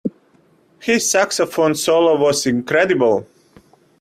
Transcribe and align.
His 0.81 1.11
saxophone 1.11 1.75
solo 1.75 2.17
was 2.17 2.47
incredible. 2.47 3.27